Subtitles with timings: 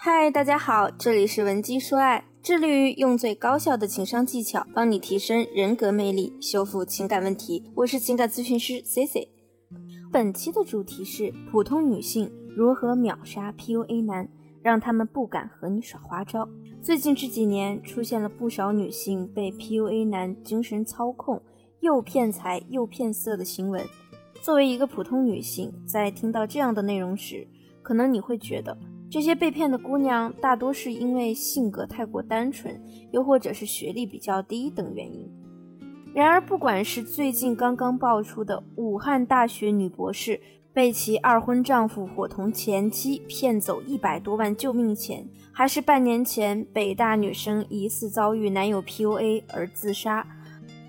[0.00, 7.64] 嗨，大家好，这里是文姬说爱，致力于用最高效的情商技巧帮你提升人格魅力，修复情感问题。
[7.74, 9.28] 我是情感咨询师 C C。
[10.12, 14.28] 本期的主题是普通女性如何秒杀 PUA 男，
[14.62, 16.48] 让他们不敢和你耍花招。
[16.80, 21.42] 最近这几年出现了不少女性被 PUA 男精神操控，
[21.80, 23.84] 又骗财又骗色的新闻。
[24.40, 27.48] 作为一个普通女性，在听到这样的内容时，
[27.82, 28.78] 可能你会觉得。
[29.10, 32.78] 这些被骗的姑娘大多是因为性格太过单纯，
[33.10, 35.26] 又或者是学历比较低等原因。
[36.14, 40.38] 然而，不管是最近刚刚爆出的武汉大学女博士
[40.74, 50.26] 被其二婚丈夫伙同前妻骗走一百多万救命钱，还是半年前北大女生疑似遭遇男友 PUA 而自杀，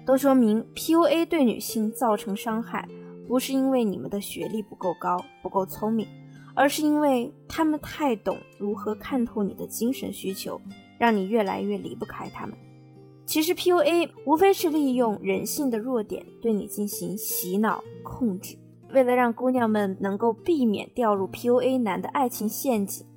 [0.05, 2.87] 都说明 PUA 对女性造成伤害，
[3.27, 6.05] 不是因为你们的学历不够高、不够聪明。
[6.59, 10.59] 而是因为他们太懂如何看透你的精神需求，
[10.97, 12.53] 让你越来越离不开他们。
[13.25, 18.57] 其实 PUA 无非是利用人性的弱点对你进行洗脑控制。
[18.91, 23.07] 为了让姑娘们能够避免掉入 PUA 男的爱情陷阱，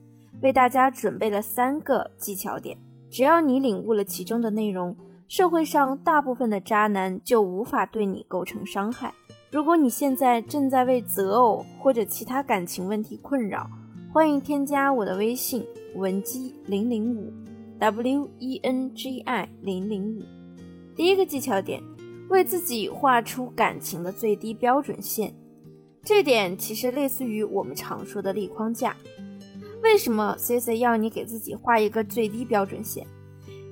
[0.40, 2.78] 为大家准备了三个技巧点。
[3.10, 9.12] 只要你领悟了其中的内容，社会上大部分的渣男就无法对你构成伤害。
[9.52, 13.68] 如果你现在正在为择偶或者其他感情问题困扰，
[14.10, 15.62] 欢迎添加我的微信
[15.94, 17.30] 文姬零零五
[17.78, 20.22] ，W E N G I 零零五。
[20.96, 21.82] 第一个技巧点，
[22.30, 25.34] 为自己画出感情的最低标准线。
[26.02, 28.96] 这点其实类似于我们常说的立框架。
[29.82, 33.06] 为什么 C C 要你给自己画一个最低标准线？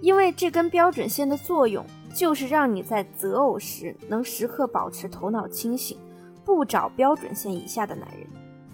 [0.03, 1.83] 因为这根标准线的作用。
[2.14, 5.97] 就是让你在择偶时能时刻保持头脑清醒，
[6.44, 8.27] 不找标准线以下的男人。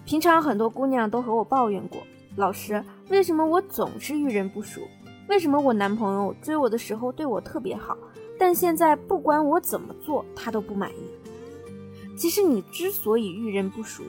[0.05, 2.01] 平常很多姑娘都和我抱怨过，
[2.35, 4.81] 老师，为什么我总是遇人不淑？
[5.27, 7.97] 为什么我男朋友追我的时候对我特别好，
[8.39, 12.15] 但现在不管我怎么做，他都不满意？
[12.17, 14.03] 其实你之所以遇人不淑，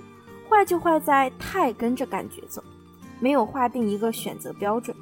[0.48, 2.62] 坏就坏在太跟着感觉走，
[3.20, 4.96] 没有划定一个选择标准。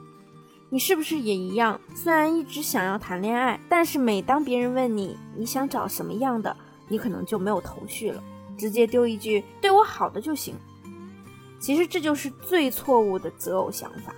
[0.69, 1.81] 你是不是也一样？
[1.95, 6.55] 虽然一直想要谈恋爱，但是每当别人问你你想找什么样的，
[6.89, 8.23] 你可能就没有头绪了，
[8.59, 10.55] 直接丢一句“对我好的就行”。
[11.61, 14.15] 其实这就是最错误的择偶想法。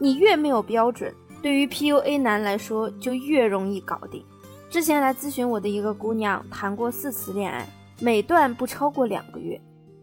[0.00, 4.24] 你越没有标准，对于 PUA 男来说就越容易搞定。
[4.70, 7.68] 之前来咨询我的一个姑娘，谈过四次恋爱，
[8.00, 9.60] 每段不超过两个月。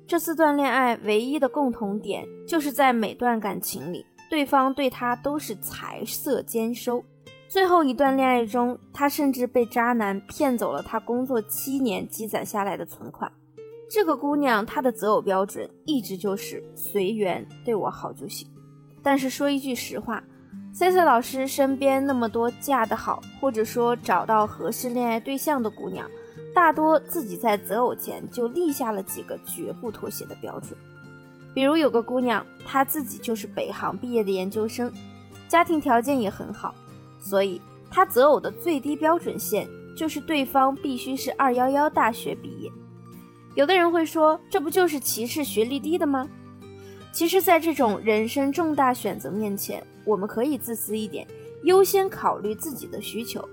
[0.08, 4.06] 这四段恋爱唯一的共同点，就是在每段感情里。
[4.30, 7.04] 对方对她都是财色兼收，
[7.48, 13.32] 最后一段恋爱中，她甚至被渣男骗走了她工作七年积攒下来的存款。
[13.90, 18.48] 这个姑娘她的择偶标准一直就是随缘，对我好就行。
[19.04, 20.24] 但是说一句实话
[20.74, 26.10] ，C C 老师身边那么多嫁得好，或者说找到合适恋爱对象的姑娘，
[26.54, 30.76] 大多自己在择偶前就立下了几个绝不妥协的标准。
[31.56, 34.92] 比如有个姑娘，她自己就是北航毕业的研究生，
[35.48, 36.76] 家庭条件也很好，
[37.18, 42.70] 所以她择偶的最低标准线就是对方必须是二幺幺大学毕业。
[43.56, 46.30] 有的人会说，这不就是歧视学历低的吗？
[47.14, 51.26] 其实，在这种人生重大选择面前，我们可以自私一点，
[51.64, 53.48] 优先考虑自己的需求。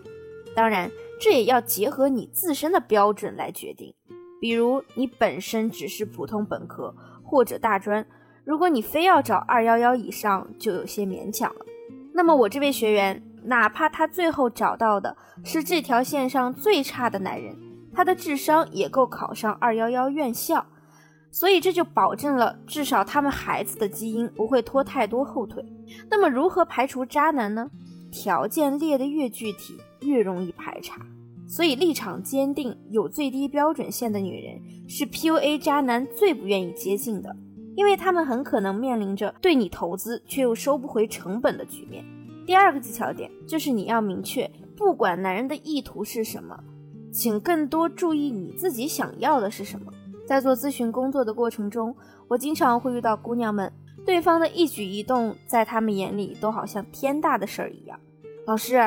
[0.56, 0.90] 当然，
[1.20, 3.94] 这也要结合你自身的标准来决定。
[4.40, 6.92] 比如，你本身只是普通本科。
[7.32, 8.06] 或者大专，
[8.44, 11.64] 如果你非要找二幺幺以上，就有些勉强了。
[12.12, 17.56] 那么我这位学员，哪怕他最后找到的是这条线上最差的男人，
[17.94, 20.66] 他的智商也够考上二幺幺院校，
[21.30, 25.64] 所以这就保证了至少他们孩子的基因不会拖太多后腿。
[26.10, 27.70] 那么如何排除渣男呢？
[28.12, 31.00] 条件列得越具体，越容易排查。
[31.48, 37.34] 所以，立场坚定、有最低标准线的女人是 PUA 渣男最不愿意接近的，
[37.76, 42.04] 因为他们很可能面临着对你投资却又收不回成本的局面。
[42.46, 46.58] 第二个技巧点就是你要明确，不管男人的意图是什么，
[47.12, 49.92] 请更多注意你自己想要的是什么。
[50.26, 51.94] 在做咨询工作的过程中，
[52.28, 53.70] 我经常会遇到姑娘们，
[54.06, 57.98] 对方的一举一动在他们眼里都好像天大的事儿一样。
[58.46, 58.80] 老师，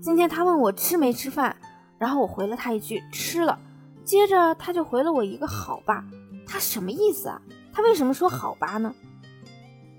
[0.00, 1.56] 今天他问我吃没吃饭。
[1.98, 3.58] 然后我回了他一句吃了，
[4.04, 6.04] 接着他就回了我一个好吧，
[6.46, 7.42] 他什么意思啊？
[7.72, 8.94] 他为什么说好吧呢？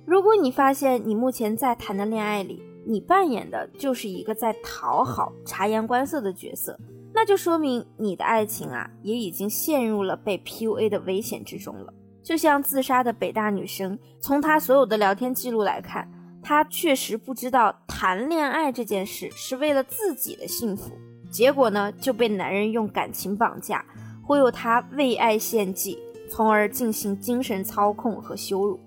[0.05, 6.79] 如果你发现你目前在谈的恋爱里，你扮演的就是一个在讨好、察言观色的角色，
[7.13, 11.93] 那就说明你的爱情啊，也已经陷入了被 PUA 的危险之中了。
[12.23, 16.09] 就像自杀的北大女生，从她所有的聊天记录来看。
[16.41, 20.97] 她确实不知道谈恋爱这件事是为了自己的幸福，
[21.31, 23.85] 结果呢就被男人用感情绑架，
[24.23, 25.97] 忽悠他为爱献祭，
[26.29, 28.79] 从而进行精神操控和羞辱。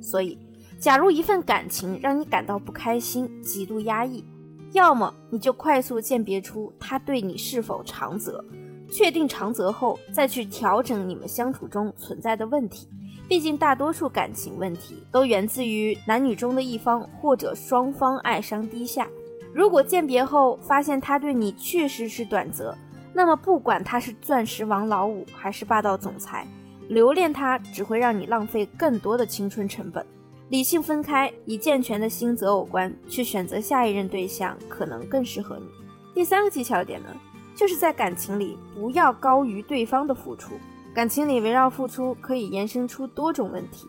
[0.00, 0.38] 所以，
[0.78, 4.24] 假如一份感情让你感到不开心、极度压抑，
[4.72, 8.44] 要么你就快速鉴别出他对你是否长则，
[8.90, 12.88] 确定长则后再去调整你们相处中存在的问题。
[13.28, 19.06] 毕竟，大多数感情问题都源自于男女中的一方或者双方爱商低下。
[19.52, 22.76] 如果鉴别后发现他对你确实是短则，
[23.12, 26.46] 那么不管他是钻石王老五还是霸道总裁，
[26.88, 30.04] 留恋他只会让你浪费更多的青春成本。
[30.48, 35.66] 理性分开，以健全的心择偶观去选择下一任对象，可能更适合你。
[36.14, 37.08] 第三个技巧点呢，
[37.54, 40.54] 就是在感情里不要高于对方的付出。
[40.92, 43.86] 感情里围绕付出可以延伸出多种问题，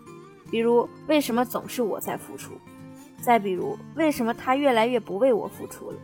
[0.52, 2.52] 比如为什么总是我在付出？
[3.21, 5.97] 再比如为什么他越来越不为我付出了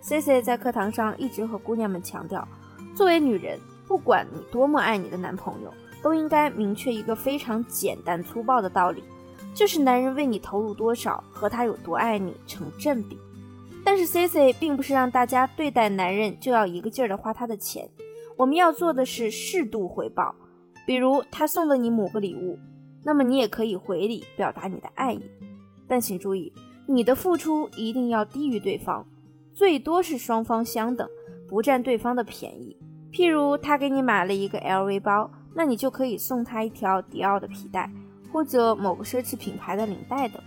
[0.00, 2.46] ？C C 在课堂上一直和姑娘们强调，
[2.94, 5.72] 作为女人，不管你多么爱你的男朋友，
[6.02, 9.02] 都应该明确一个非常简单粗暴的道理，
[9.54, 13.16] 就是男人为你投入多少和他有多爱你成正比。
[13.84, 17.88] 但是 C C 并不是让大家对待男人就要一个劲儿的花他的钱。
[18.36, 20.34] 我们要做的是适度回报，
[20.86, 22.58] 比如他送了你某个礼物，
[23.02, 25.22] 那么你也可以回礼表达你的爱意。
[25.88, 26.52] 但请注意，
[26.86, 29.04] 你的付出一定要低于对方，
[29.54, 31.08] 最多是双方相等，
[31.48, 32.76] 不占对方的便宜。
[33.10, 37.90] 譬如他给你买了一个 LV 包，那你就可以送他一条迪奥的皮带，
[38.30, 40.40] 或者某个奢侈品牌的领带等。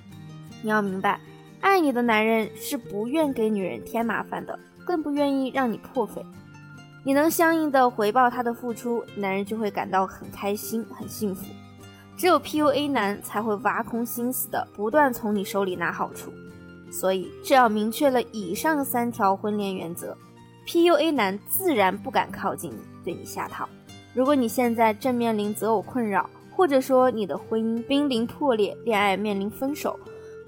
[0.61, 1.19] 你要明白，
[1.59, 6.23] 爱你的男人是不愿给女人添麻烦的，更不愿意让你破费。
[7.03, 11.45] 你能相应的回报他的付出，男人就会感到很开心、很幸福。
[12.15, 16.31] 只有 PUA 男才会挖空心思的不断从你手里拿好处。
[16.91, 20.15] 所以，只要明确了以上三条婚恋原则
[20.67, 23.67] ，PUA 男自然不敢靠近你，对你下套。
[24.13, 29.97] 如果你现在正面临择偶困扰，或者说你的婚姻濒临破裂，恋爱面临分手，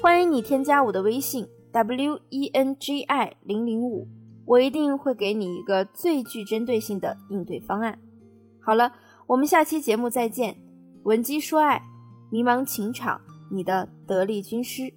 [0.01, 4.05] 欢迎你添加我的微信 w e n g i 零零五。
[4.45, 7.97] 我一定会给你一个最具针对性的应对方案。
[8.59, 8.91] 好了，
[9.27, 10.57] 我们下期节目再见。
[11.03, 11.81] 闻鸡说爱，
[12.31, 13.19] 迷茫情场，
[13.51, 14.93] 你的得力军师。